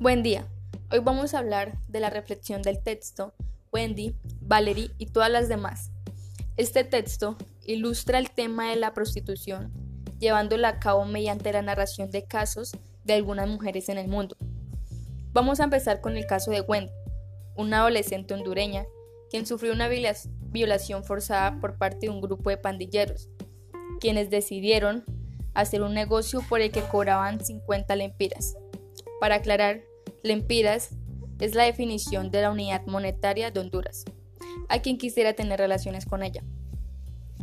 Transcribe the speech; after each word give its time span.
Buen 0.00 0.24
día. 0.24 0.46
Hoy 0.90 0.98
vamos 0.98 1.34
a 1.34 1.38
hablar 1.38 1.78
de 1.88 2.00
la 2.00 2.10
reflexión 2.10 2.62
del 2.62 2.82
texto 2.82 3.32
Wendy, 3.72 4.16
Valerie 4.40 4.90
y 4.98 5.06
todas 5.06 5.30
las 5.30 5.48
demás. 5.48 5.92
Este 6.56 6.82
texto 6.82 7.36
ilustra 7.64 8.18
el 8.18 8.30
tema 8.30 8.70
de 8.70 8.76
la 8.76 8.92
prostitución, 8.92 9.72
llevándola 10.18 10.68
a 10.68 10.78
cabo 10.80 11.04
mediante 11.04 11.52
la 11.52 11.62
narración 11.62 12.10
de 12.10 12.24
casos 12.24 12.72
de 13.04 13.14
algunas 13.14 13.48
mujeres 13.48 13.88
en 13.88 13.98
el 13.98 14.08
mundo. 14.08 14.36
Vamos 15.32 15.60
a 15.60 15.64
empezar 15.64 16.00
con 16.00 16.16
el 16.16 16.26
caso 16.26 16.50
de 16.50 16.60
Wendy, 16.60 16.92
una 17.54 17.78
adolescente 17.78 18.34
hondureña 18.34 18.84
quien 19.30 19.46
sufrió 19.46 19.72
una 19.72 19.88
violación 19.88 21.04
forzada 21.04 21.58
por 21.60 21.76
parte 21.76 22.06
de 22.06 22.10
un 22.10 22.20
grupo 22.20 22.50
de 22.50 22.56
pandilleros, 22.56 23.28
quienes 24.00 24.30
decidieron 24.30 25.04
hacer 25.54 25.82
un 25.82 25.94
negocio 25.94 26.40
por 26.48 26.60
el 26.60 26.70
que 26.70 26.82
cobraban 26.82 27.44
50 27.44 27.96
lempiras. 27.96 28.56
Para 29.24 29.36
aclarar, 29.36 29.80
lempiras 30.22 30.90
es 31.40 31.54
la 31.54 31.62
definición 31.62 32.30
de 32.30 32.42
la 32.42 32.50
unidad 32.50 32.84
monetaria 32.84 33.50
de 33.50 33.58
Honduras, 33.58 34.04
a 34.68 34.80
quien 34.80 34.98
quisiera 34.98 35.32
tener 35.32 35.58
relaciones 35.58 36.04
con 36.04 36.22
ella. 36.22 36.44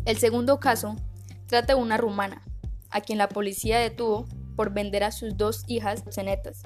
El 0.05 0.17
segundo 0.17 0.59
caso 0.59 0.95
trata 1.47 1.73
de 1.73 1.81
una 1.81 1.97
rumana, 1.97 2.43
a 2.91 3.01
quien 3.01 3.17
la 3.17 3.29
policía 3.29 3.79
detuvo 3.79 4.27
por 4.55 4.71
vender 4.71 5.03
a 5.03 5.11
sus 5.11 5.37
dos 5.37 5.63
hijas 5.65 6.03
cenetas. 6.11 6.61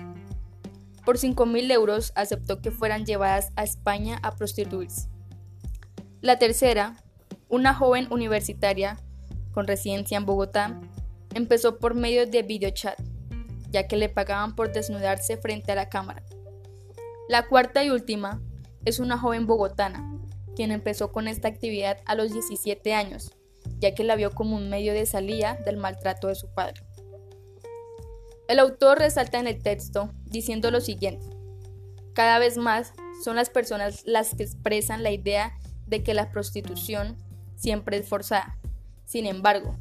Por 1.06 1.18
5.000 1.18 1.72
euros 1.72 2.12
aceptó 2.16 2.62
que 2.62 2.72
fueran 2.72 3.06
llevadas 3.06 3.54
a 3.56 3.64
España 3.64 4.20
a 4.22 4.36
prostituirse. 4.36 5.08
La 6.20 6.40
tercera, 6.40 6.98
una 7.48 7.74
joven 7.74 8.10
universitaria 8.12 8.98
con 9.54 9.66
residencia 9.66 10.18
en 10.18 10.26
Bogotá, 10.26 10.82
empezó 11.34 11.80
por 11.80 11.96
medio 11.96 12.28
de 12.28 12.44
videochat, 12.44 13.00
ya 13.70 13.88
que 13.88 13.98
le 13.98 14.10
pagaban 14.10 14.56
por 14.56 14.72
desnudarse 14.72 15.38
frente 15.38 15.72
a 15.72 15.76
la 15.76 15.90
cámara. 15.90 16.24
La 17.28 17.48
cuarta 17.48 17.84
y 17.84 17.90
última 17.90 18.42
es 18.86 19.00
una 19.00 19.18
joven 19.18 19.48
bogotana, 19.48 20.12
quien 20.56 20.72
empezó 20.72 21.12
con 21.12 21.28
esta 21.28 21.48
actividad 21.48 21.98
a 22.06 22.16
los 22.16 22.32
17 22.32 22.94
años, 22.94 23.32
ya 23.80 23.94
que 23.96 24.04
la 24.04 24.16
vio 24.16 24.32
como 24.32 24.56
un 24.56 24.70
medio 24.70 24.94
de 24.94 25.06
salida 25.06 25.58
del 25.66 25.78
maltrato 25.78 26.28
de 26.28 26.36
su 26.36 26.54
padre. 26.54 26.82
El 28.48 28.60
autor 28.60 29.00
resalta 29.00 29.40
en 29.40 29.48
el 29.48 29.62
texto 29.62 30.12
diciendo 30.26 30.70
lo 30.70 30.82
siguiente, 30.82 31.26
cada 32.14 32.40
vez 32.40 32.58
más 32.58 32.94
son 33.24 33.36
las 33.36 33.50
personas 33.50 34.04
las 34.06 34.36
que 34.36 34.44
expresan 34.44 35.04
la 35.04 35.12
idea 35.12 35.58
de 35.86 36.04
que 36.04 36.14
la 36.14 36.32
prostitución 36.32 37.18
siempre 37.58 37.98
es 37.98 38.08
forzada. 38.08 38.58
Sin 39.06 39.26
embargo, 39.26 39.76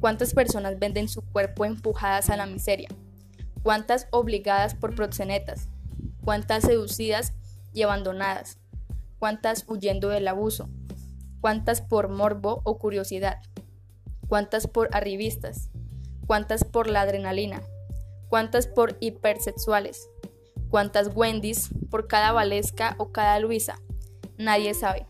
¿cuántas 0.00 0.34
personas 0.34 0.78
venden 0.78 1.08
su 1.08 1.22
cuerpo 1.22 1.64
empujadas 1.64 2.30
a 2.30 2.36
la 2.36 2.46
miseria? 2.46 2.88
¿Cuántas 3.64 4.08
obligadas 4.10 4.74
por 4.74 4.94
proxenetas? 4.94 5.68
¿Cuántas 6.22 6.64
seducidas 6.64 7.32
y 7.72 7.80
abandonadas? 7.80 8.58
¿Cuántas 9.18 9.64
huyendo 9.66 10.10
del 10.10 10.28
abuso? 10.28 10.68
¿Cuántas 11.40 11.80
por 11.80 12.10
morbo 12.10 12.60
o 12.64 12.76
curiosidad? 12.76 13.40
¿Cuántas 14.28 14.66
por 14.66 14.90
arribistas? 14.94 15.70
¿Cuántas 16.26 16.62
por 16.62 16.90
la 16.90 17.00
adrenalina? 17.00 17.62
¿Cuántas 18.28 18.66
por 18.66 18.98
hipersexuales? 19.00 20.10
¿Cuántas 20.68 21.16
Wendy's 21.16 21.70
por 21.90 22.06
cada 22.06 22.32
Valesca 22.32 22.96
o 22.98 23.12
cada 23.12 23.38
Luisa? 23.38 23.80
Nadie 24.36 24.74
sabe. 24.74 25.06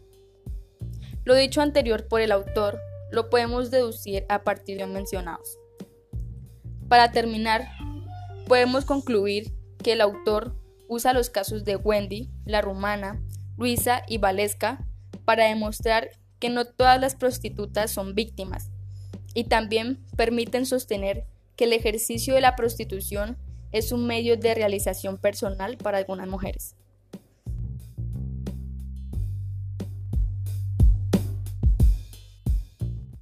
Lo 1.25 1.35
dicho 1.35 1.61
anterior 1.61 2.07
por 2.07 2.21
el 2.21 2.31
autor 2.31 2.79
lo 3.11 3.31
podemos 3.31 3.73
deducir 3.73 4.25
a 4.29 4.45
partir 4.45 4.77
de 4.77 4.85
los 4.85 4.95
mencionados. 4.95 5.59
Para 6.89 7.11
terminar, 7.11 7.67
podemos 8.47 8.85
concluir 8.85 9.53
que 9.83 9.93
el 9.93 10.01
autor 10.01 10.57
usa 10.89 11.13
los 11.13 11.31
casos 11.31 11.65
de 11.65 11.77
Wendy, 11.77 12.31
la 12.45 12.61
rumana, 12.61 13.23
Luisa 13.57 14.03
y 14.09 14.19
Valesca 14.19 14.87
para 15.25 15.47
demostrar 15.47 16.11
que 16.39 16.51
no 16.51 16.65
todas 16.65 17.01
las 17.01 17.15
prostitutas 17.15 17.91
son 17.91 18.15
víctimas 18.15 18.71
y 19.35 19.45
también 19.45 20.05
permiten 20.17 20.67
sostener 20.67 21.27
que 21.57 21.65
el 21.65 21.73
ejercicio 21.73 22.35
de 22.35 22.41
la 22.41 22.57
prostitución 22.57 23.39
es 23.73 23.93
un 23.93 24.07
medio 24.07 24.37
de 24.37 24.55
realización 24.55 25.19
personal 25.19 25.77
para 25.77 25.99
algunas 25.99 26.29
mujeres. 26.29 26.77